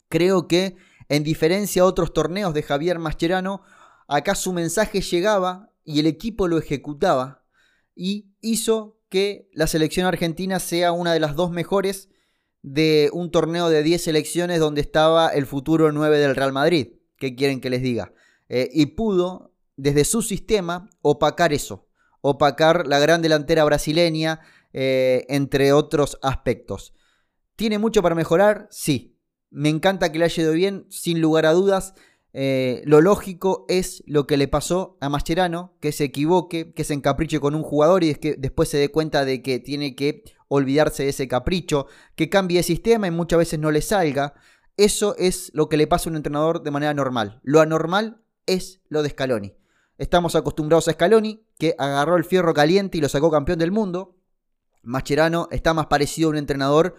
[0.10, 0.78] Creo que,
[1.10, 3.64] en diferencia a otros torneos de Javier Mascherano,
[4.08, 7.44] acá su mensaje llegaba y el equipo lo ejecutaba
[7.96, 12.10] y hizo que la selección argentina sea una de las dos mejores
[12.62, 16.94] de un torneo de 10 selecciones donde estaba el futuro 9 del Real Madrid.
[17.18, 18.14] ¿Qué quieren que les diga?
[18.50, 21.88] Eh, y pudo, desde su sistema, opacar eso
[22.24, 24.40] opacar la gran delantera brasileña,
[24.72, 26.94] eh, entre otros aspectos.
[27.58, 28.68] ¿Tiene mucho para mejorar?
[28.72, 29.20] Sí.
[29.52, 31.94] Me encanta que le haya ido bien, sin lugar a dudas.
[32.32, 36.94] Eh, lo lógico es lo que le pasó a Mascherano, que se equivoque, que se
[36.94, 40.24] encapriche con un jugador y es que después se dé cuenta de que tiene que
[40.48, 44.34] olvidarse de ese capricho, que cambie de sistema y muchas veces no le salga.
[44.78, 47.42] Eso es lo que le pasa a un entrenador de manera normal.
[47.44, 49.54] Lo anormal es lo de Scaloni.
[49.98, 54.18] Estamos acostumbrados a Scaloni, que agarró el fierro caliente y lo sacó campeón del mundo.
[54.82, 56.96] Mascherano está más parecido a un entrenador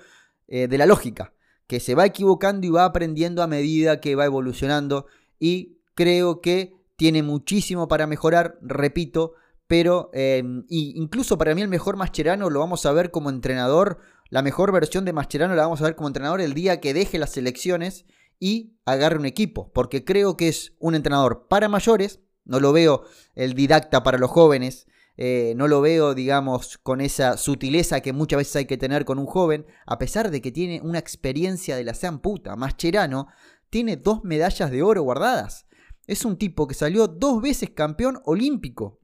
[0.46, 1.34] eh, de la lógica,
[1.66, 5.06] que se va equivocando y va aprendiendo a medida que va evolucionando.
[5.38, 9.34] Y creo que tiene muchísimo para mejorar, repito,
[9.66, 13.98] pero em, incluso para mí el mejor Mascherano lo vamos a ver como entrenador.
[14.30, 17.18] La mejor versión de Mascherano la vamos a ver como entrenador el día que deje
[17.18, 18.06] las elecciones
[18.38, 23.04] y agarre un equipo, porque creo que es un entrenador para mayores no lo veo
[23.34, 24.86] el didacta para los jóvenes.
[25.16, 29.18] Eh, no lo veo, digamos, con esa sutileza que muchas veces hay que tener con
[29.18, 32.56] un joven, a pesar de que tiene una experiencia de la sean puta.
[32.56, 33.28] Mascherano
[33.70, 35.66] tiene dos medallas de oro guardadas.
[36.06, 39.00] Es un tipo que salió dos veces campeón olímpico.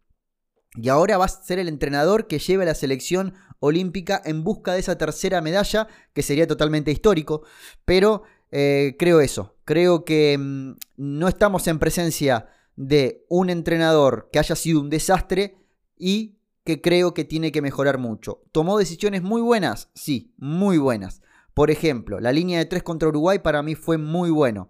[0.74, 4.72] Y ahora va a ser el entrenador que lleve a la selección olímpica en busca
[4.72, 7.42] de esa tercera medalla, que sería totalmente histórico.
[7.84, 9.56] Pero eh, creo eso.
[9.64, 15.56] Creo que mm, no estamos en presencia de un entrenador que haya sido un desastre
[15.96, 18.42] y que creo que tiene que mejorar mucho.
[18.52, 19.90] ¿Tomó decisiones muy buenas?
[19.94, 21.22] Sí, muy buenas.
[21.54, 24.68] Por ejemplo, la línea de 3 contra Uruguay para mí fue muy bueno.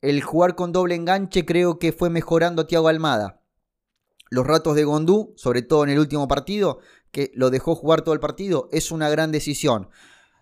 [0.00, 3.42] El jugar con doble enganche creo que fue mejorando a Thiago Almada.
[4.30, 6.80] Los ratos de Gondú, sobre todo en el último partido,
[7.10, 9.88] que lo dejó jugar todo el partido, es una gran decisión.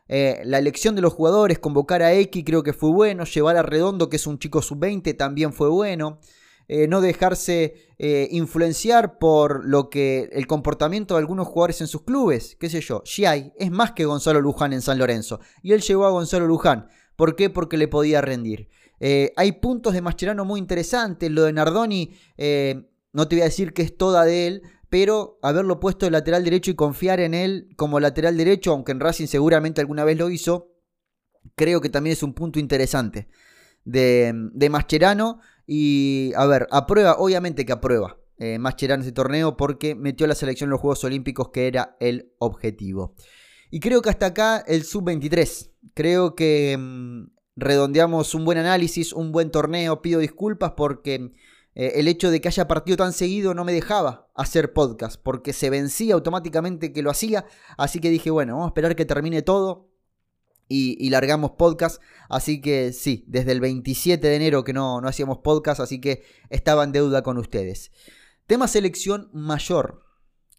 [0.08, 3.62] Eh, la elección de los jugadores, convocar a X creo que fue bueno, llevar a
[3.62, 6.20] Redondo, que es un chico sub-20, también fue bueno.
[6.68, 12.02] Eh, no dejarse eh, influenciar por lo que el comportamiento de algunos jugadores en sus
[12.02, 15.80] clubes, qué sé yo, Giai es más que Gonzalo Luján en San Lorenzo y él
[15.80, 17.50] llegó a Gonzalo Luján, ¿por qué?
[17.50, 18.68] Porque le podía rendir.
[19.36, 22.16] hay puntos de Mascherano muy interesantes, lo de Nardoni,
[23.12, 26.44] no te voy a decir que es toda de él, pero haberlo puesto de lateral
[26.44, 30.30] derecho y confiar en él como lateral derecho, aunque en Racing seguramente alguna vez lo
[30.30, 30.72] hizo,
[31.54, 33.28] creo que también es un punto interesante
[33.84, 35.40] de, de Mascherano.
[35.66, 40.68] Y a ver, aprueba, obviamente que aprueba eh, Mascherano ese torneo porque metió la selección
[40.68, 43.14] en los Juegos Olímpicos, que era el objetivo.
[43.70, 45.70] Y creo que hasta acá el sub-23.
[45.94, 50.02] Creo que mm, redondeamos un buen análisis, un buen torneo.
[50.02, 51.32] Pido disculpas porque
[51.74, 55.52] eh, el hecho de que haya partido tan seguido no me dejaba hacer podcast, porque
[55.52, 57.44] se vencía automáticamente que lo hacía,
[57.76, 59.90] así que dije, bueno, vamos a esperar que termine todo
[60.68, 65.38] y, largamos podcast, así que sí, desde el 27 de enero que no, no hacíamos
[65.38, 67.92] podcast, así que estaba en deuda con ustedes.
[68.46, 70.02] Tema selección mayor.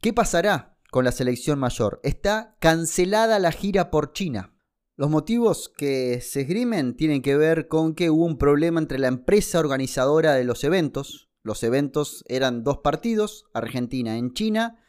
[0.02, 2.00] ¿Qué pasará con la selección mayor?
[2.04, 4.54] Está cancelada la gira por China.
[4.96, 9.08] Los motivos que se esgrimen tienen que ver con que hubo un problema entre la
[9.08, 11.30] empresa organizadora de los eventos.
[11.44, 14.84] Los eventos eran dos partidos, Argentina en China,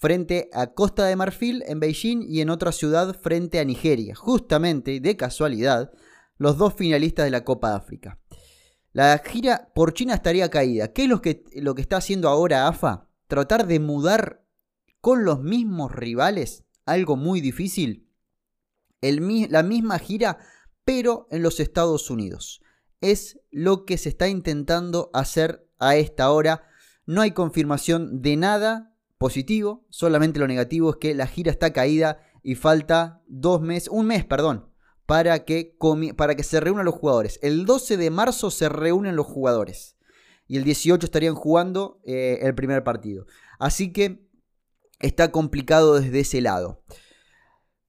[0.00, 4.16] frente a Costa de Marfil en Beijing y en otra ciudad frente a Nigeria.
[4.16, 5.92] Justamente, de casualidad,
[6.36, 8.18] los dos finalistas de la Copa África.
[8.92, 10.92] La gira por China estaría caída.
[10.92, 13.08] ¿Qué es lo que, lo que está haciendo ahora AFA?
[13.28, 14.44] Tratar de mudar
[15.00, 18.10] con los mismos rivales, algo muy difícil
[19.00, 20.38] la misma gira,
[20.84, 22.62] pero en los Estados Unidos.
[23.00, 26.64] Es lo que se está intentando hacer a esta hora.
[27.06, 28.89] No hay confirmación de nada
[29.20, 34.06] positivo, solamente lo negativo es que la gira está caída y falta dos meses, un
[34.06, 34.70] mes, perdón,
[35.04, 35.76] para que,
[36.16, 37.38] para que se reúnan los jugadores.
[37.42, 39.98] El 12 de marzo se reúnen los jugadores
[40.46, 43.26] y el 18 estarían jugando eh, el primer partido.
[43.58, 44.26] Así que
[45.00, 46.82] está complicado desde ese lado.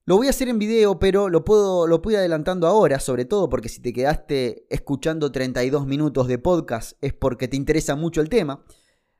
[0.04, 3.70] Lo voy a hacer en video, pero lo puedo, lo adelantando ahora, sobre todo porque
[3.70, 8.62] si te quedaste escuchando 32 minutos de podcast es porque te interesa mucho el tema.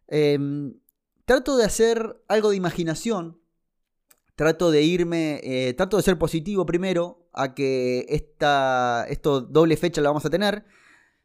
[0.08, 0.74] Em,
[1.24, 3.40] trato de hacer algo de imaginación,
[4.34, 10.00] trato de irme, eh, trato de ser positivo primero a que esta esto doble fecha
[10.00, 10.64] la vamos a tener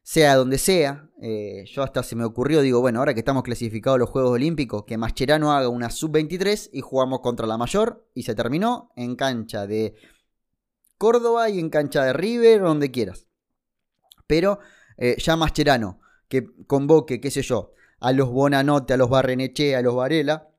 [0.07, 1.09] sea donde sea.
[1.21, 4.31] Eh, yo hasta se me ocurrió, digo, bueno, ahora que estamos clasificados a los Juegos
[4.31, 8.07] Olímpicos, que Mascherano haga una sub-23 y jugamos contra la mayor.
[8.13, 9.95] Y se terminó en cancha de
[10.97, 13.27] Córdoba y en cancha de River, donde quieras.
[14.27, 14.59] Pero
[14.95, 19.81] eh, ya Mascherano, que convoque, qué sé yo, a los Bonanote, a los Barreneche, a
[19.81, 20.49] los Varela,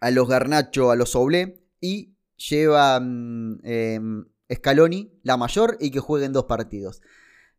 [0.00, 6.32] a los Garnacho, a los Soblé, y lleva em, Scaloni, la mayor, y que jueguen
[6.32, 7.00] dos partidos.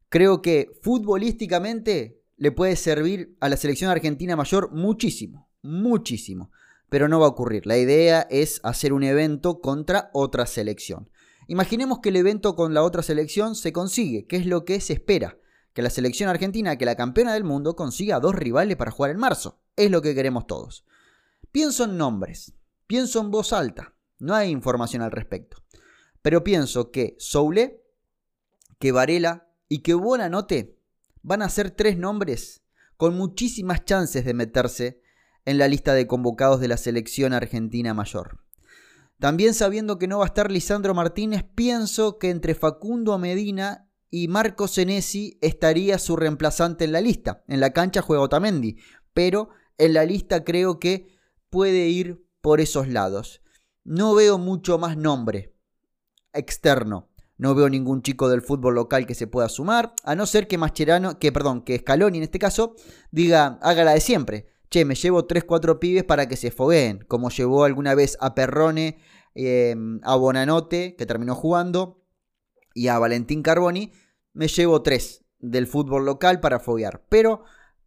[0.10, 6.51] Creo que futbolísticamente le puede servir a la selección argentina mayor muchísimo, muchísimo.
[6.89, 7.67] Pero no va a ocurrir.
[7.67, 11.12] La idea es hacer un evento contra otra selección.
[11.47, 14.93] Imaginemos que el evento con la otra selección se consigue, que es lo que se
[14.93, 15.38] espera.
[15.80, 19.18] Que la selección argentina, que la campeona del mundo, consiga dos rivales para jugar en
[19.18, 19.62] marzo.
[19.78, 20.84] Es lo que queremos todos.
[21.54, 22.52] Pienso en nombres,
[22.86, 23.96] pienso en voz alta.
[24.18, 25.63] No hay información al respecto.
[26.22, 27.82] Pero pienso que Soule,
[28.78, 30.78] que Varela, y que Buenanote
[31.22, 32.62] van a ser tres nombres
[32.98, 35.02] con muchísimas chances de meterse
[35.46, 38.44] en la lista de convocados de la selección argentina mayor.
[39.18, 44.28] También sabiendo que no va a estar Lisandro Martínez, pienso que entre Facundo Medina y
[44.28, 47.43] Marco Senesi estaría su reemplazante en la lista.
[47.48, 48.78] En la cancha juega Otamendi,
[49.13, 51.15] pero en la lista creo que
[51.50, 53.41] puede ir por esos lados.
[53.84, 55.56] No veo mucho más nombre
[56.34, 60.48] externo no veo ningún chico del fútbol local que se pueda sumar, a no ser
[60.48, 62.76] que Mascherano, que perdón, que Scaloni en este caso,
[63.12, 64.48] diga, haga la de siempre.
[64.69, 69.00] Che, me llevo 3-4 pibes para que se fogueen, como llevó alguna vez a Perrone,
[69.34, 71.99] em, a Bonanote, que terminó jugando,
[72.74, 73.91] y a Valentín Carboni,
[74.34, 77.03] me llevo 3 del fútbol local para foguear.
[77.09, 77.43] Pero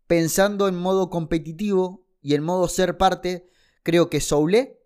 [0.06, 3.48] pensando en modo competitivo y en modo ser parte,
[3.82, 4.80] creo que Soule,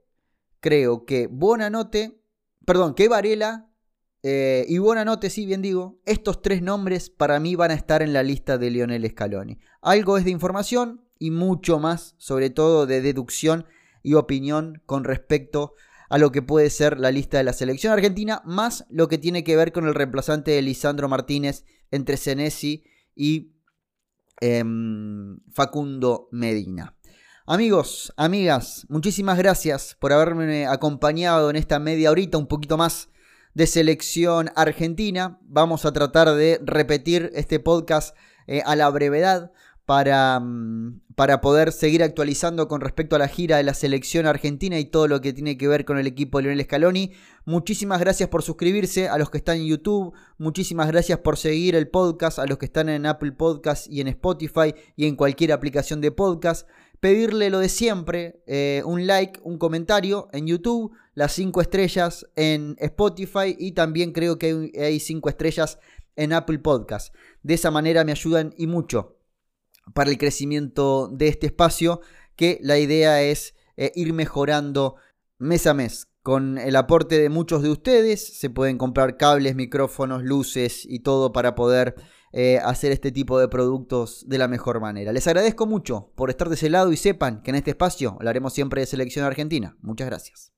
[0.60, 2.20] creo que Bonanote,
[2.64, 3.66] perdón, que Varela
[4.28, 8.02] eh, y buena nota, sí, bien digo, estos tres nombres para mí van a estar
[8.02, 9.60] en la lista de Lionel Scaloni.
[9.82, 13.66] Algo es de información y mucho más, sobre todo de deducción
[14.02, 15.76] y opinión con respecto a
[16.10, 19.56] lo que puede ser la lista de la selección argentina, más lo que tiene que
[19.56, 22.84] ver con el reemplazante de Lisandro Martínez entre Senesi
[23.14, 23.52] y
[24.40, 26.96] em, Facundo Medina.
[27.46, 33.08] Amigos, amigas, muchísimas gracias por haberme acompañado en esta media horita, un poquito más
[33.54, 35.38] de selección argentina.
[35.42, 38.16] Vamos a tratar de repetir este podcast
[38.48, 39.52] eh, a la brevedad
[39.86, 44.78] para, mm, para, poder seguir actualizando con respecto a la gira de la selección argentina
[44.80, 47.12] y todo lo que tiene que ver con el equipo de Lionel Scaloni.
[47.44, 51.88] Muchísimas gracias por suscribirse a los que están en YouTube, muchísimas gracias por seguir el
[51.88, 56.00] podcast, a los que están en Apple Podcast y en Spotify y en cualquier aplicación
[56.00, 56.68] de podcast.
[56.98, 62.74] Pedirle lo de siempre, eh, un like, un comentario en YouTube, las 5 estrellas en
[62.80, 65.78] Spotify y también creo que hay 5 estrellas
[66.16, 67.14] en Apple Podcast.
[67.42, 69.15] De esa manera me ayudan y mucho
[69.94, 72.00] para el crecimiento de este espacio,
[72.36, 74.96] que la idea es eh, ir mejorando
[75.38, 76.08] mes a mes.
[76.22, 81.32] Con el aporte de muchos de ustedes se pueden comprar cables, micrófonos, luces y todo
[81.32, 81.94] para poder
[82.32, 85.12] eh, hacer este tipo de productos de la mejor manera.
[85.12, 88.52] Les agradezco mucho por estar de ese lado y sepan que en este espacio hablaremos
[88.52, 89.76] siempre de selección argentina.
[89.80, 90.52] Muchas gracias.